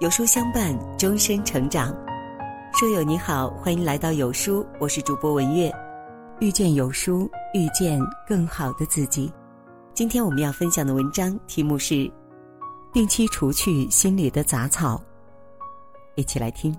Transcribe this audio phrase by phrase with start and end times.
[0.00, 1.94] 有书相伴，终身成长。
[2.72, 5.70] 书友你好，欢迎来到有书，我是主播文月。
[6.38, 9.30] 遇见有书，遇见更好的自己。
[9.92, 12.10] 今天我们要分享的文章题目是：
[12.94, 14.98] 定期除去心里的杂草。
[16.14, 16.74] 一起来听。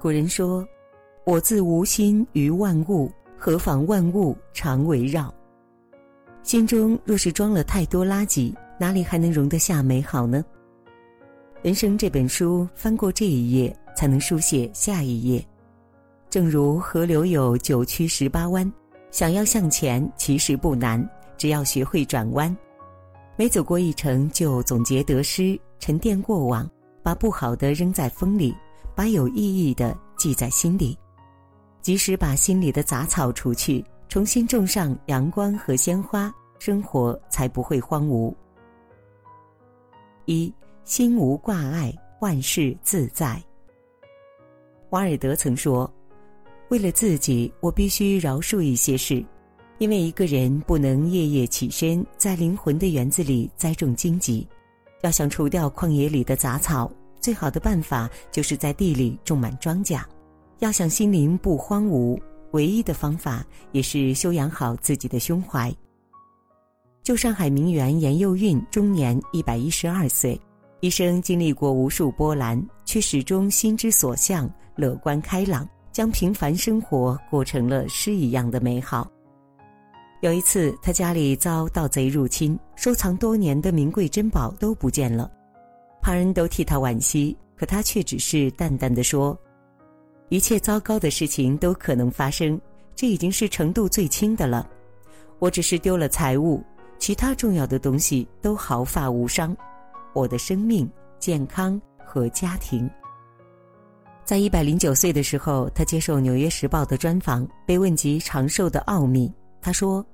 [0.00, 0.64] 古人说
[1.26, 5.34] ：“我自无心于万物，何妨万物常围绕。”
[6.44, 8.54] 心中若是装了太多垃圾。
[8.80, 10.44] 哪里还能容得下美好呢？
[11.62, 15.44] 人生这本书，翻过这一页，才能书写下一页。
[16.30, 18.72] 正如河流有九曲十八弯，
[19.10, 21.04] 想要向前其实不难，
[21.36, 22.56] 只要学会转弯。
[23.34, 26.68] 每走过一程，就总结得失，沉淀过往，
[27.02, 28.54] 把不好的扔在风里，
[28.94, 29.34] 把有意
[29.68, 30.96] 义的记在心里。
[31.80, 38.32] 及时把心里的杂草除去，重新种上阳光和鲜花，生活才不会荒芜。
[40.28, 40.52] 一
[40.84, 43.42] 心无挂碍，万事自在。
[44.90, 45.90] 瓦尔德曾说
[46.68, 49.24] ：“为了自己，我必须饶恕一些事，
[49.78, 54.46] 因为一个人不能夜夜起身，在灵魂的园子里栽种荆棘。
[55.00, 59.98] 要想除掉旷野里的杂草，最好的办法就是在地里种满庄稼。
[60.58, 65.74] 要想心灵不荒芜，唯一的方法也是修养好自己的胸怀。”
[67.08, 70.38] 旧上海名媛严幼韵终年一百一十二岁，
[70.80, 79.10] 一生经历过无数波澜，却始终心之所向，乐观开朗，将平凡生活过成了诗一样的美好。
[80.20, 85.32] 有一次，他家里遭盗贼入侵，收藏多年的名贵珍宝都不见了，
[86.02, 89.34] 旁人都替他惋惜，可他却只是淡淡的说
[90.28, 92.60] ：“一切糟糕的事情都可能发生，
[92.94, 94.68] 这已经是程度最轻的了。
[95.38, 96.62] 我只是丢了财物。”
[96.98, 99.56] 其他重要的东西都毫发无伤，
[100.12, 102.88] 我的生命、健康和家庭。
[104.24, 110.04] 在一百零九岁的时候，他接受《纽约时报》的专访，被问及长寿的奥秘，他说：“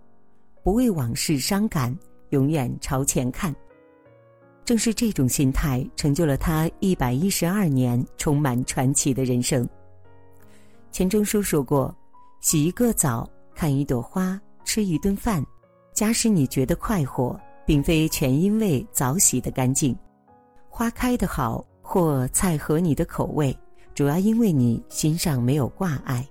[0.62, 1.97] 不为往事伤感，
[2.28, 3.53] 永远朝前看。”
[4.64, 9.69] 正是这种心态，成就了他一百一十二年充满传奇的人生。
[10.92, 11.92] 钱钟书说过
[12.41, 15.44] ：“洗一个澡，看一朵花，吃一顿饭。”
[15.94, 19.97] 假使你觉得快活，并非全因为澡洗的干净，
[20.69, 23.56] 花开的好或菜合你的口味，
[23.94, 26.27] 主要因为你心上没有挂碍。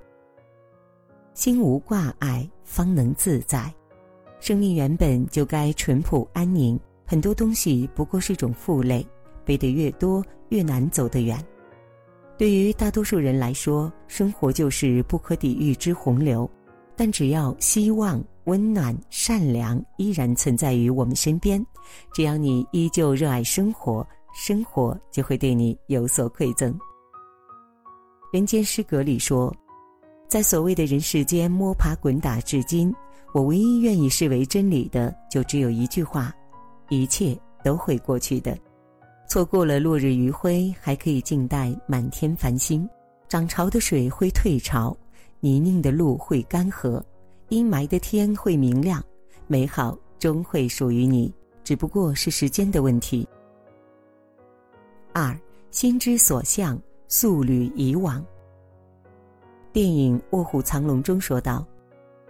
[1.33, 3.73] 心无挂碍，方能自在。
[4.41, 9.07] 生命原本就该淳朴安宁，很多东西不过是种负累，
[9.45, 11.41] 背得越多，越难走得远。
[12.37, 16.49] 对于大多数人来说，生活就是不可抵御之洪流，
[16.95, 18.23] 但只要希望。
[18.45, 21.65] 温暖、善良依然存在于我们身边，
[22.13, 24.05] 只要你依旧热爱生活，
[24.35, 26.77] 生活就会对你有所馈赠。
[28.33, 29.49] 人间失格里说，
[30.27, 32.93] 在所谓的人世间摸爬滚打至今，
[33.33, 36.35] 我唯一愿意视为真理的，就只有一句话：
[36.89, 38.57] 一切都会过去的。
[39.29, 42.85] 错过了落日余晖，还可以静待满天繁星；
[43.29, 44.93] 涨潮的水会退潮，
[45.43, 47.03] 泥泞的路会干涸。
[47.49, 49.03] 阴霾的天会明亮，
[49.45, 51.31] 美好终会属于你，
[51.65, 53.27] 只不过是时间的问题。
[55.11, 55.37] 二，
[55.69, 58.25] 心之所向，素履以往。
[59.73, 61.67] 电影《卧虎藏龙》中说道：“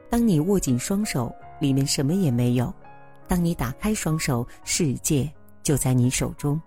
[0.10, 2.66] 当你握紧双手，里面什么也没有；
[3.28, 5.32] 当你打开双手，世界
[5.62, 6.60] 就在你手中。”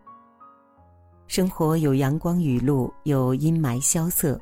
[1.26, 4.40] 生活有阳光雨露，有阴霾萧瑟，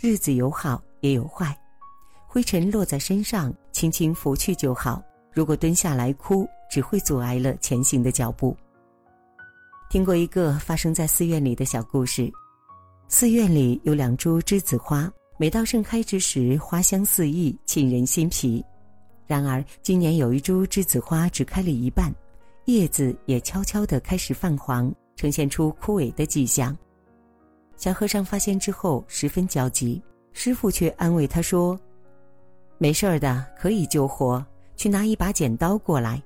[0.00, 1.56] 日子有好也有坏。
[2.26, 5.02] 灰尘落在身上，轻轻拂去就好。
[5.32, 8.56] 如果蹲下来哭，只会阻碍了前行的脚步。
[9.88, 12.30] 听过一个发生在寺院里的小故事：
[13.08, 18.64] 寺院里有两株栀子花，每到盛开之时，花香四溢，沁人心脾。
[19.26, 22.14] 然而今年有一株栀子花只开了一半，
[22.66, 26.76] 叶子也悄悄地开始泛黄，呈现出枯萎的迹象。
[27.76, 30.00] 小和尚发现之后十分焦急，
[30.32, 31.78] 师傅却安慰他说。
[32.78, 34.44] 没事儿的，可以救活。
[34.76, 36.22] 去拿一把剪刀过来。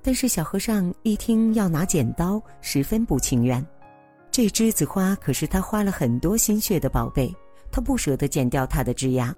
[0.00, 3.62] 但是小和尚一听要拿剪刀，十分不情愿。
[4.30, 7.30] 这栀子花可是他花了很多心血的宝贝，
[7.70, 9.36] 他不舍得剪掉它的枝丫。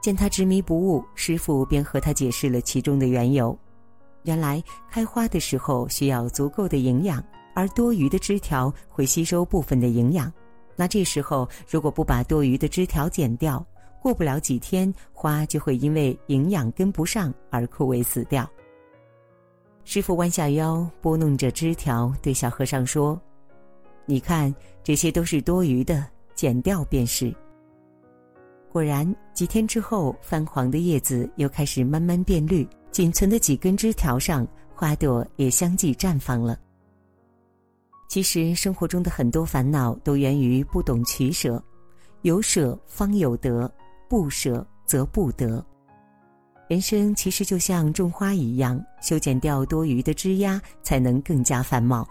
[0.00, 3.58] 见他执迷不悟，师傅便和他解释了其中的缘由。
[4.22, 7.20] 原来开花的时候需要足够的营养，
[7.54, 10.32] 而多余的枝条会吸收部分的营养。
[10.80, 13.62] 那这时候如果不把多余的枝条剪掉，
[14.00, 18.50] 过不了几天，花就会因为营养跟不上而枯萎死掉。
[19.84, 23.20] 师傅弯下腰拨弄着枝条，对小和尚说
[24.08, 27.30] ：“你看，这些都是多余的，剪掉便是。”
[28.72, 36.58] 果然，几天之后，泛黄的叶子又开始慢慢变绿，仅存的几根枝条上，花朵也相继绽放了。
[38.10, 41.62] 其实，生活中的很多烦恼都源于不懂取舍，
[42.22, 43.72] 有舍方有得，
[44.08, 45.64] 不舍则不得。
[46.68, 52.04] 人生其实就像种花一样，修剪掉多余的枝丫，才能更加繁茂。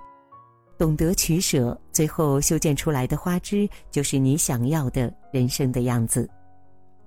[0.78, 6.30] 懂得取舍，最后修剪出来的花枝，就是你想要的人生的样子。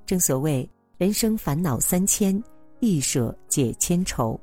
[0.04, 0.68] 正所谓
[0.98, 2.38] 人生烦恼三千，
[2.80, 4.38] 一舍解千愁。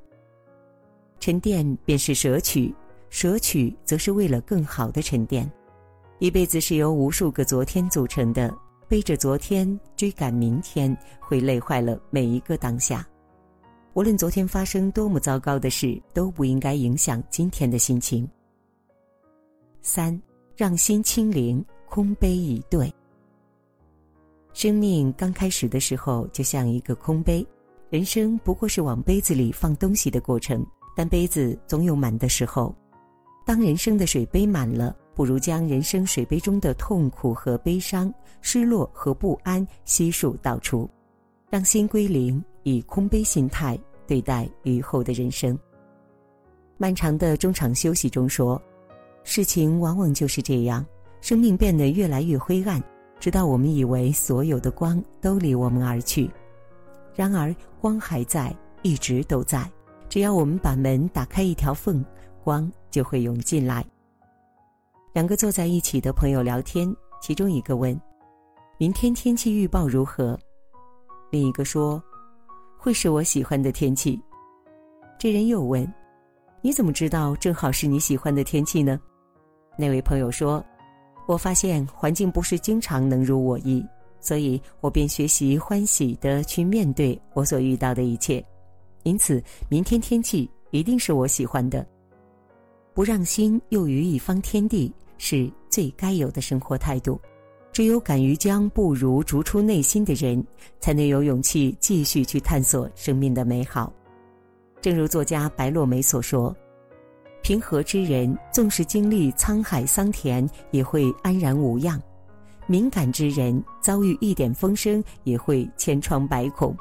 [1.20, 2.74] 沉淀便是舍取，
[3.10, 5.50] 舍取则是为了更好的沉淀。
[6.20, 8.54] 一辈子是由无数个昨天组成的，
[8.88, 13.08] 背着昨天追赶明天，会累坏了每一个当下。
[13.94, 18.30] 无论昨天发生多么糟糕的事，都不应该影响今天的心情。
[19.82, 20.22] 三，
[20.56, 22.94] 让心清零，空杯以对。
[24.54, 27.46] 生命刚开始的时候，就像一个空杯，
[27.90, 30.66] 人生不过是往杯子里放东西的过程。
[30.96, 32.76] 但杯子总有满的时候，
[33.50, 40.88] 当人生的水杯满了，不如将人生水杯中的痛苦和悲伤、失落和不安悉数倒出，
[41.50, 43.76] 让心归零，以空杯心态
[44.06, 45.58] 对待余后的人生。
[46.78, 48.62] 漫长的中场休息中说，
[49.24, 50.86] 事情往往就是这样，
[51.20, 52.80] 生命变得越来越灰暗。
[53.20, 56.30] 直到我们以为所有的光都离我们而去，
[57.16, 57.52] 然而
[57.82, 59.68] 光还在，一直都在。
[60.08, 62.06] 只要我们把门打开一条缝，
[62.50, 63.86] 光就会涌进来。
[65.14, 66.92] 两个坐在一起的朋友聊天，
[67.22, 67.96] 其中一个问
[68.80, 70.36] ：“明天天气预报如何？”
[71.30, 72.02] 另一个说
[72.76, 74.20] ：“会是我喜欢的天气。”
[75.20, 75.88] 这人又问
[76.64, 79.00] ：“你怎么知道正好是你喜欢的天气呢？”
[79.78, 80.66] 那位朋友说。
[81.28, 83.86] 我发现环境不是经常能如我意，
[84.20, 88.44] 所以我便学习欢喜的去面对我所遇到的一切。
[89.04, 91.86] 因此，明天天气一定是我喜欢的。
[93.00, 97.18] 不让心囿于一方天地，是最该有的生活态度。
[97.72, 100.46] 只有敢于将不如逐出内心的人，
[100.82, 103.90] 才能有勇气继续去探索生命的美好。
[104.82, 106.54] 正如作家白落梅所说。
[107.42, 111.98] 平和之人，纵使经历沧海桑田，也会安然无恙；
[112.68, 116.76] 敏感之人，遭遇一点风声，也会千疮百孔。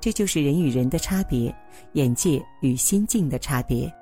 [0.00, 1.54] 这就是人与人的差别，
[1.92, 3.92] 眼界与心境的差别。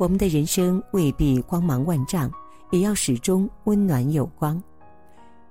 [0.00, 2.32] 我们的人生未必光芒万丈，
[2.70, 4.60] 也要始终温暖有光。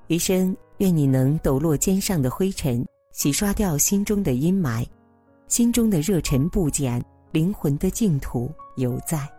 [0.08, 4.84] 余生，愿你能抖落肩上的灰尘，洗刷掉心中的阴霾，
[5.48, 7.00] 心中的热忱不减。
[7.32, 9.30] 灵魂的净土犹在。